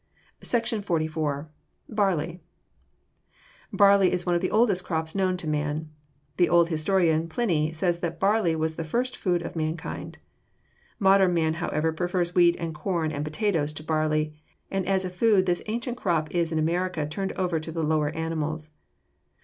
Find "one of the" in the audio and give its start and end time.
4.25-4.49